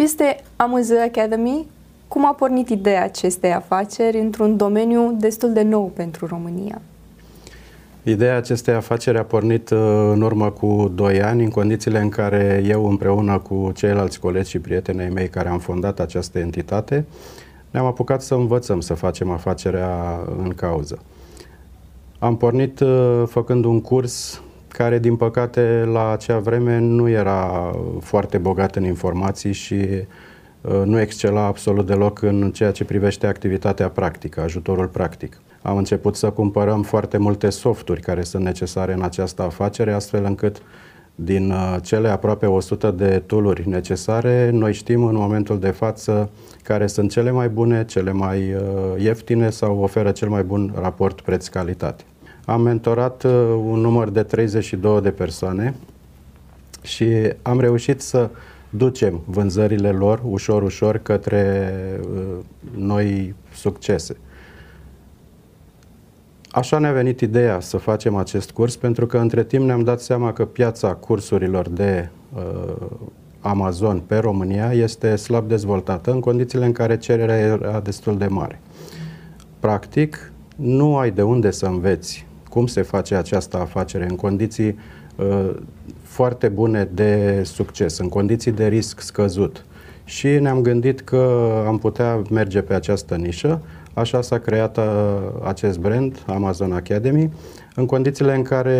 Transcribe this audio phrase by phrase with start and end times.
[0.00, 1.66] Ce este Amuză Academy?
[2.08, 6.80] Cum a pornit ideea acestei afaceri într-un domeniu destul de nou pentru România?
[8.02, 9.78] Ideea acestei afaceri a pornit uh,
[10.12, 14.58] în urmă cu 2 ani, în condițiile în care eu împreună cu ceilalți colegi și
[14.58, 17.04] prietenii mei care am fondat această entitate,
[17.70, 20.98] ne-am apucat să învățăm să facem afacerea în cauză.
[22.18, 24.42] Am pornit uh, făcând un curs
[24.72, 29.74] care, din păcate, la acea vreme nu era foarte bogat în informații și
[30.60, 35.40] uh, nu excela absolut deloc în ceea ce privește activitatea practică, ajutorul practic.
[35.62, 40.62] Am început să cumpărăm foarte multe softuri care sunt necesare în această afacere, astfel încât
[41.14, 46.30] din uh, cele aproape 100 de tooluri necesare, noi știm în momentul de față
[46.62, 48.54] care sunt cele mai bune, cele mai
[48.98, 52.04] ieftine sau oferă cel mai bun raport preț-calitate.
[52.50, 53.32] Am mentorat uh,
[53.64, 55.74] un număr de 32 de persoane
[56.82, 57.06] și
[57.42, 58.30] am reușit să
[58.70, 62.22] ducem vânzările lor ușor, ușor către uh,
[62.76, 64.16] noi succese.
[66.50, 70.32] Așa ne-a venit ideea să facem acest curs, pentru că între timp ne-am dat seama
[70.32, 72.86] că piața cursurilor de uh,
[73.40, 78.60] Amazon pe România este slab dezvoltată în condițiile în care cererea era destul de mare.
[79.60, 84.78] Practic, nu ai de unde să înveți cum se face această afacere în condiții
[85.16, 85.50] uh,
[86.02, 89.64] foarte bune de succes, în condiții de risc scăzut.
[90.10, 93.60] Și ne-am gândit că am putea merge pe această nișă,
[93.94, 94.84] așa s-a creat uh,
[95.44, 97.32] acest brand, Amazon Academy,
[97.74, 98.72] în condițiile în care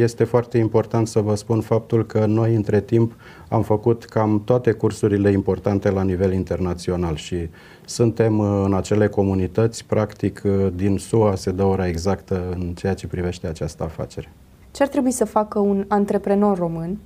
[0.00, 3.12] este foarte important să vă spun faptul că noi între timp
[3.48, 7.48] am făcut cam toate cursurile importante la nivel internațional și
[7.84, 12.94] suntem uh, în acele comunități, practic uh, din SUA se dă ora exactă în ceea
[12.94, 14.32] ce privește această afacere.
[14.70, 16.98] Ce ar trebui să facă un antreprenor român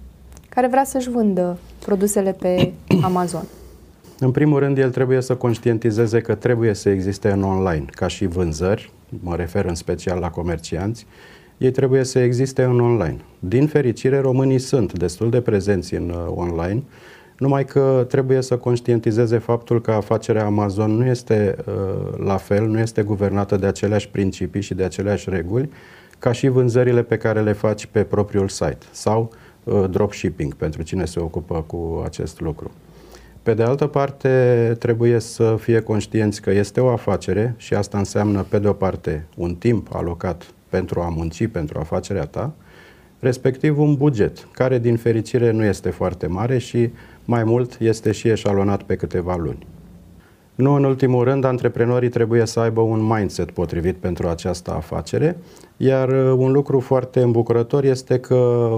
[0.49, 3.45] care vrea să-și vândă produsele pe Amazon?
[4.23, 8.27] În primul rând, el trebuie să conștientizeze că trebuie să existe în online, ca și
[8.27, 11.07] vânzări, mă refer în special la comercianți,
[11.59, 13.17] ei trebuie să existe în online.
[13.39, 16.83] Din fericire, românii sunt destul de prezenți în uh, online,
[17.39, 22.79] numai că trebuie să conștientizeze faptul că afacerea Amazon nu este uh, la fel, nu
[22.79, 25.71] este guvernată de aceleași principii și de aceleași reguli
[26.19, 29.31] ca și vânzările pe care le faci pe propriul site sau
[29.65, 32.71] uh, dropshipping pentru cine se ocupă cu acest lucru.
[33.43, 38.43] Pe de altă parte, trebuie să fie conștienți că este o afacere și asta înseamnă,
[38.49, 42.53] pe de o parte, un timp alocat pentru a munci pentru afacerea ta,
[43.19, 46.91] respectiv un buget, care din fericire nu este foarte mare și
[47.25, 49.67] mai mult este și eșalonat pe câteva luni.
[50.55, 55.37] Nu în ultimul rând, antreprenorii trebuie să aibă un mindset potrivit pentru această afacere,
[55.77, 58.71] iar uh, un lucru foarte îmbucurător este că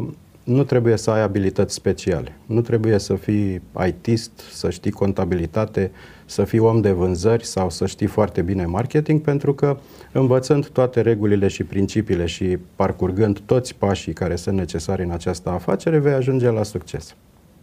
[0.44, 2.36] nu trebuie să ai abilități speciale.
[2.46, 5.90] Nu trebuie să fii ITist, să știi contabilitate,
[6.24, 9.78] să fii om de vânzări sau să știi foarte bine marketing, pentru că
[10.12, 15.98] învățând toate regulile și principiile și parcurgând toți pașii care sunt necesari în această afacere,
[15.98, 17.14] vei ajunge la succes.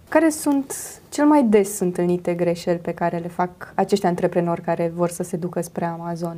[0.10, 0.74] Care sunt
[1.10, 5.38] cel mai des întâlnite greșeli pe care le fac acești antreprenori care vor să se
[5.38, 6.38] ducă spre Amazon?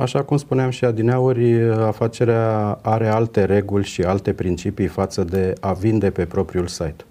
[0.00, 5.72] Așa cum spuneam și adineauri, afacerea are alte reguli și alte principii față de a
[5.72, 7.04] vinde pe propriul site.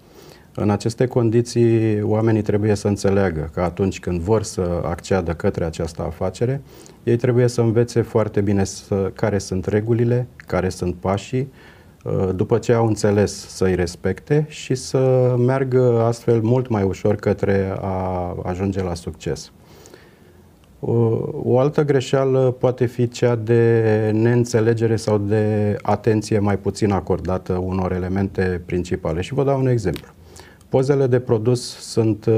[0.54, 6.02] În aceste condiții, oamenii trebuie să înțeleagă că atunci când vor să acceadă către această
[6.02, 6.60] afacere,
[7.02, 11.52] ei trebuie să învețe foarte bine să, care sunt regulile, care sunt pașii,
[12.04, 17.76] uh, după ce au înțeles să-i respecte și să meargă astfel mult mai ușor către
[17.80, 19.52] a ajunge la succes.
[21.42, 27.92] O altă greșeală poate fi cea de neînțelegere sau de atenție mai puțin acordată unor
[27.92, 29.20] elemente principale.
[29.20, 30.06] Și vă dau un exemplu.
[30.68, 32.34] Pozele de produs sunt, uh,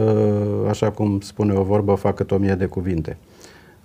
[0.69, 3.17] așa cum spune o vorbă, fac cât o mie de cuvinte.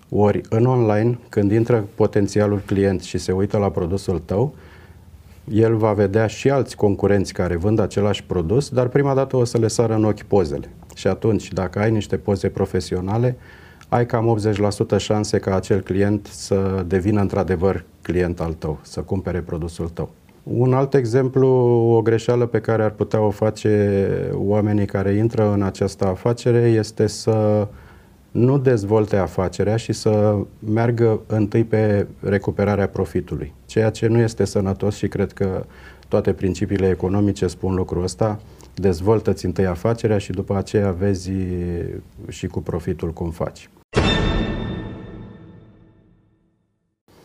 [0.09, 4.53] Ori în online, când intră potențialul client și se uită la produsul tău,
[5.51, 9.57] el va vedea și alți concurenți care vând același produs, dar prima dată o să
[9.57, 10.69] le sară în ochi pozele.
[10.95, 13.37] Și atunci, dacă ai niște poze profesionale,
[13.89, 14.39] ai cam
[14.95, 20.09] 80% șanse ca acel client să devină într-adevăr client al tău, să cumpere produsul tău.
[20.43, 21.47] Un alt exemplu,
[21.95, 27.07] o greșeală pe care ar putea o face oamenii care intră în această afacere este
[27.07, 27.67] să
[28.31, 34.95] nu dezvolte afacerea și să meargă întâi pe recuperarea profitului, ceea ce nu este sănătos
[34.95, 35.65] și cred că
[36.07, 38.39] toate principiile economice spun lucrul ăsta.
[38.75, 41.31] Dezvoltă-ți întâi afacerea și după aceea vezi
[42.27, 43.69] și cu profitul cum faci.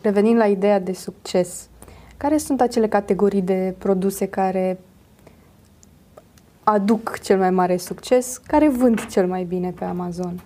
[0.03, 1.67] Revenind la ideea de succes,
[2.17, 4.79] care sunt acele categorii de produse care
[6.63, 10.43] aduc cel mai mare succes, care vând cel mai bine pe Amazon?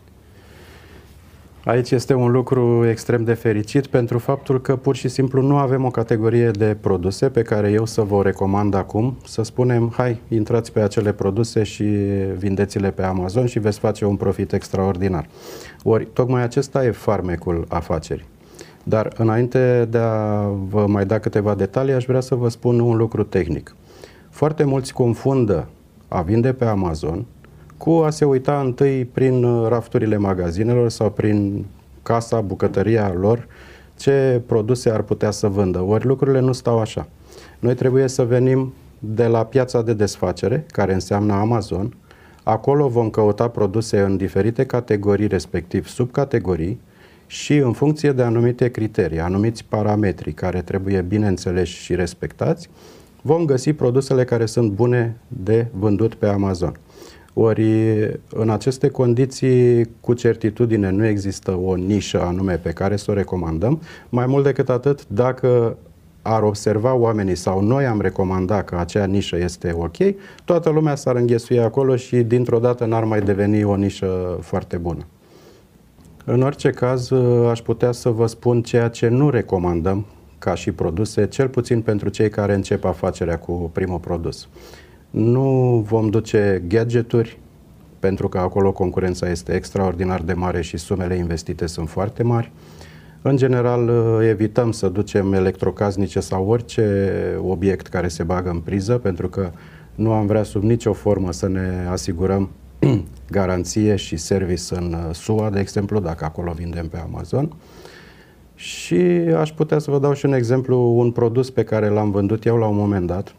[1.65, 5.85] Aici este un lucru extrem de fericit pentru faptul că pur și simplu nu avem
[5.85, 10.71] o categorie de produse pe care eu să vă recomand acum, să spunem, hai, intrați
[10.71, 11.83] pe acele produse și
[12.37, 15.27] vindeți-le pe Amazon și veți face un profit extraordinar.
[15.83, 18.35] Ori, tocmai acesta e farmecul afacerii.
[18.87, 22.97] Dar înainte de a vă mai da câteva detalii, aș vrea să vă spun un
[22.97, 23.75] lucru tehnic.
[24.29, 25.67] Foarte mulți confundă
[26.07, 27.25] a vinde pe Amazon
[27.77, 31.65] cu a se uita întâi prin uh, rafturile magazinelor sau prin
[32.03, 33.47] casa, bucătăria lor,
[33.97, 35.81] ce produse ar putea să vândă.
[35.81, 37.07] Ori lucrurile nu stau așa.
[37.59, 41.95] Noi trebuie să venim de la piața de desfacere, care înseamnă Amazon.
[42.43, 46.79] Acolo vom căuta produse în diferite categorii, respectiv subcategorii,
[47.27, 52.69] și în funcție de anumite criterii, anumiți parametri care trebuie bine înțeleși și respectați,
[53.21, 56.79] vom găsi produsele care sunt bune de vândut pe Amazon.
[57.33, 57.71] Ori
[58.29, 63.81] în aceste condiții, cu certitudine, nu există o nișă anume pe care să o recomandăm.
[64.09, 65.77] Mai mult decât atât, dacă
[66.21, 69.95] ar observa oamenii sau noi am recomandat că acea nișă este ok,
[70.45, 75.05] toată lumea s-ar înghesui acolo și dintr-o dată n-ar mai deveni o nișă foarte bună.
[76.29, 77.11] În orice caz,
[77.49, 80.05] aș putea să vă spun ceea ce nu recomandăm
[80.39, 84.47] ca și produse, cel puțin pentru cei care încep afacerea cu primul produs.
[85.09, 87.39] Nu vom duce gadgeturi,
[87.99, 92.51] pentru că acolo concurența este extraordinar de mare și sumele investite sunt foarte mari.
[93.21, 93.89] În general,
[94.23, 99.51] evităm să ducem electrocasnice sau orice obiect care se bagă în priză, pentru că
[99.95, 102.49] nu am vrea sub nicio formă să ne asigurăm
[103.29, 107.55] garanție și service în SUA, de exemplu, dacă acolo vindem pe Amazon.
[108.55, 108.95] Și
[109.37, 112.57] aș putea să vă dau și un exemplu, un produs pe care l-am vândut eu
[112.57, 113.35] la un moment dat,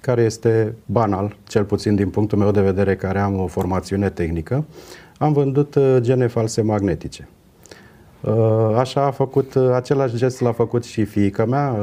[0.00, 4.64] care este banal, cel puțin din punctul meu de vedere, care am o formațiune tehnică.
[5.18, 7.28] Am vândut uh, gene false magnetice.
[8.20, 11.76] Uh, așa a făcut, uh, același gest l-a făcut și fiica mea,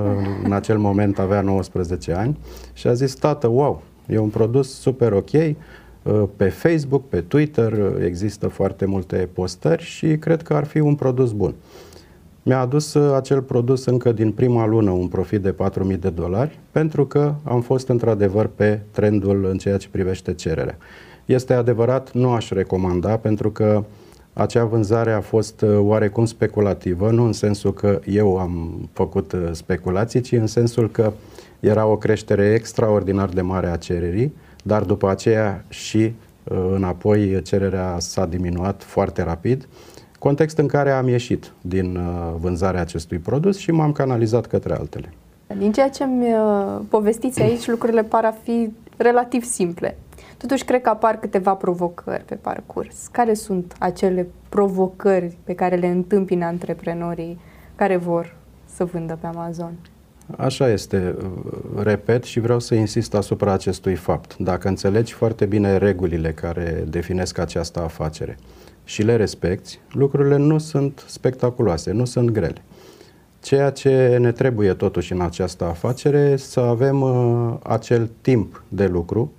[0.43, 2.37] în acel moment avea 19 ani
[2.73, 5.31] și a zis, tată, wow, e un produs super ok,
[6.35, 11.31] pe Facebook, pe Twitter există foarte multe postări și cred că ar fi un produs
[11.31, 11.53] bun.
[12.43, 15.55] Mi-a adus uh, acel produs încă din prima lună un profit de
[15.91, 20.77] 4.000 de dolari pentru că am fost într-adevăr pe trendul în ceea ce privește cererea.
[21.25, 23.83] Este adevărat, nu aș recomanda pentru că
[24.33, 29.49] acea vânzare a fost uh, oarecum speculativă, nu în sensul că eu am făcut uh,
[29.51, 31.11] speculații, ci în sensul că
[31.59, 34.33] era o creștere extraordinar de mare a cererii,
[34.69, 36.13] dar după aceea și
[36.75, 39.67] înapoi cererea s-a diminuat foarte rapid
[40.19, 45.13] context în care am ieșit din uh, vânzarea acestui produs și m-am canalizat către altele.
[45.57, 49.97] Din ceea ce mi uh, povestiți aici, lucrurile par a fi relativ simple.
[50.37, 53.07] Totuși, cred că apar câteva provocări pe parcurs.
[53.11, 57.39] Care sunt acele provocări pe care le întâmpină antreprenorii
[57.75, 58.35] care vor
[58.65, 59.71] să vândă pe Amazon?
[60.37, 61.15] Așa este.
[61.75, 64.37] Repet și vreau să insist asupra acestui fapt.
[64.37, 68.37] Dacă înțelegi foarte bine regulile care definesc această afacere,
[68.89, 72.61] și le respecti, lucrurile nu sunt spectaculoase, nu sunt grele.
[73.41, 79.31] Ceea ce ne trebuie totuși în această afacere să avem uh, acel timp de lucru.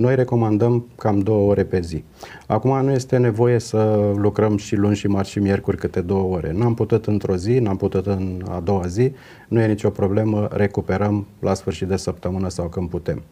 [0.00, 2.04] Noi recomandăm cam două ore pe zi.
[2.46, 6.52] Acum nu este nevoie să lucrăm și luni și marți și miercuri câte două ore.
[6.52, 9.12] N-am putut într-o zi, n-am putut în a doua zi,
[9.48, 13.22] nu e nicio problemă, recuperăm la sfârșit de săptămână sau când putem.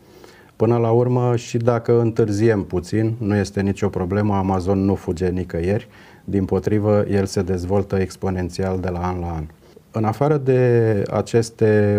[0.56, 5.88] Până la urmă, și dacă întârziem puțin, nu este nicio problemă, Amazon nu fuge nicăieri,
[6.24, 9.44] din potrivă, el se dezvoltă exponențial de la an la an.
[9.90, 11.98] În afară de aceste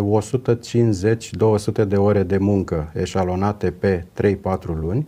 [1.83, 4.35] 150-200 de ore de muncă eșalonate pe 3-4
[4.79, 5.07] luni,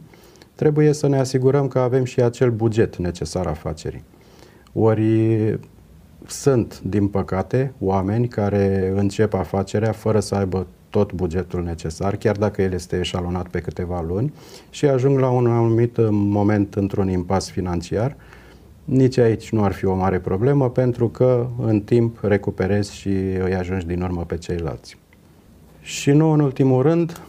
[0.55, 4.03] trebuie să ne asigurăm că avem și acel buget necesar afacerii.
[4.73, 5.59] Ori
[6.27, 12.61] sunt, din păcate, oameni care încep afacerea fără să aibă tot bugetul necesar, chiar dacă
[12.61, 14.33] el este eșalonat pe câteva luni
[14.69, 18.15] și ajung la un anumit moment într-un impas financiar.
[18.91, 23.07] Nici aici nu ar fi o mare problemă pentru că în timp recuperezi și
[23.43, 24.97] îi ajungi din urmă pe ceilalți.
[25.81, 27.21] Și nu în ultimul rând,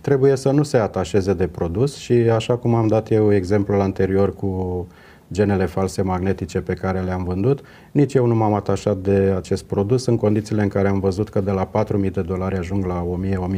[0.00, 4.34] trebuie să nu se atașeze de produs și așa cum am dat eu exemplul anterior
[4.34, 4.86] cu
[5.32, 7.60] genele false magnetice pe care le-am vândut.
[7.92, 11.40] Nici eu nu m-am atașat de acest produs în condițiile în care am văzut că
[11.40, 11.70] de la
[12.04, 13.06] 4.000 de dolari ajung la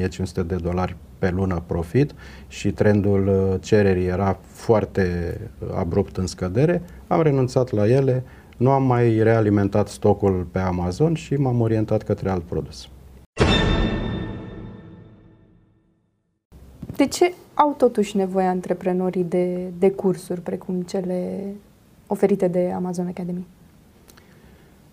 [0.09, 2.15] 1.000-1.500 de dolari pe lună profit
[2.49, 6.83] și trendul uh, cererii era foarte uh, abrupt în scădere.
[7.07, 8.25] Am renunțat la ele,
[8.57, 12.89] nu am mai realimentat stocul pe Amazon și m-am orientat către alt produs.
[16.97, 21.43] De ce au totuși nevoie antreprenorii de, de cursuri precum cele
[22.07, 23.47] oferite de Amazon Academy?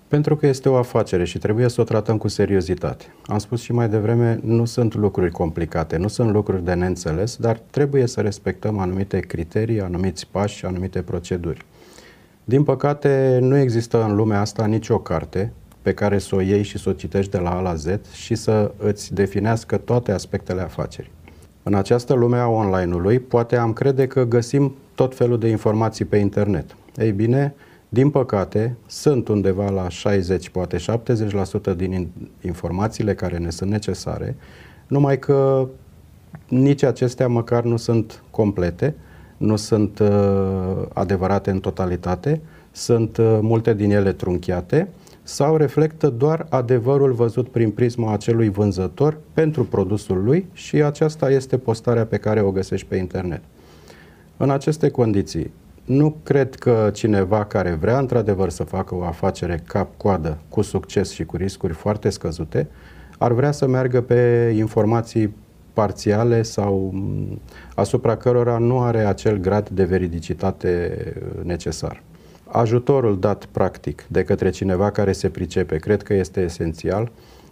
[0.08, 3.06] Pentru că este o afacere și trebuie să o tratăm cu seriozitate.
[3.26, 7.62] Am spus și mai devreme, nu sunt lucruri complicate, nu sunt lucruri de neînțeles, dar
[7.70, 11.66] trebuie să respectăm anumite criterii, anumiți pași, anumite proceduri.
[12.44, 16.78] Din păcate, nu există în lumea asta nicio carte pe care să o iei și
[16.78, 21.15] să o citești de la A la Z și să îți definească toate aspectele afacerii.
[21.68, 26.18] În această lume a online-ului, poate am crede că găsim tot felul de informații pe
[26.18, 26.76] internet.
[26.96, 27.54] Ei bine,
[27.90, 30.78] din păcate, sunt undeva la 60, poate
[31.74, 34.36] 70% din informațiile care ne sunt necesare,
[34.88, 35.68] numai că
[36.48, 38.96] nici acestea măcar nu sunt complete,
[39.38, 40.08] nu sunt uh,
[40.94, 42.42] adevărate în totalitate,
[42.72, 44.88] sunt uh, multe din ele trunchiate
[45.28, 51.58] sau reflectă doar adevărul văzut prin prisma acelui vânzător pentru produsul lui și aceasta este
[51.58, 53.42] postarea pe care o găsești pe internet.
[54.38, 55.52] În aceste condiții,
[55.86, 61.26] nu cred că cineva care vrea într-adevăr să facă o afacere cap-coadă cu succes și
[61.26, 62.68] cu riscuri foarte scăzute
[63.18, 65.36] ar vrea să meargă pe informații
[65.74, 66.94] parțiale sau
[67.76, 70.98] asupra cărora nu are acel grad de veridicitate
[71.44, 72.04] necesar.
[72.48, 77.12] Ajutorul dat practic de către cineva care se pricepe cred că este esențial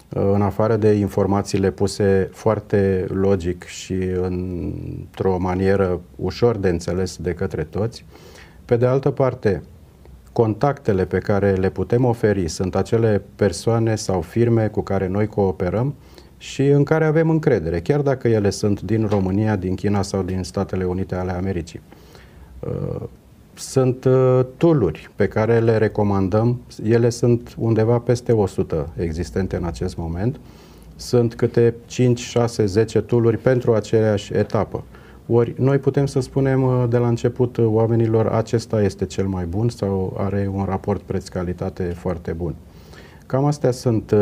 [0.10, 7.64] în afară de informațiile puse foarte logic și într-o manieră ușor de înțeles de către
[7.64, 8.06] toți.
[8.66, 9.64] Pe de altă parte,
[10.32, 15.96] contactele pe care le putem oferi sunt acele persoane sau firme cu care noi cooperăm
[16.38, 20.44] și în care avem încredere, chiar dacă ele sunt din România, din China sau din
[20.44, 21.82] Statele Unite ale Americii.
[23.54, 29.64] Uh, sunt uh, tooluri pe care le recomandăm, ele sunt undeva peste 100 existente în
[29.64, 30.40] acest moment.
[30.96, 34.84] Sunt câte 5, 6, 10 tooluri pentru aceeași etapă.
[35.28, 39.46] Ori noi putem să spunem uh, de la început uh, oamenilor acesta este cel mai
[39.46, 42.56] bun sau are un raport preț-calitate foarte bun.
[43.26, 44.14] Cam astea sunt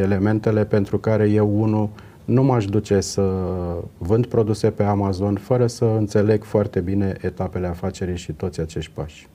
[0.00, 1.88] elementele pentru care eu, unul,
[2.28, 3.22] nu m-aș duce să
[3.98, 9.28] vând produse pe Amazon fără să înțeleg foarte bine etapele afacerii și toți acești pași.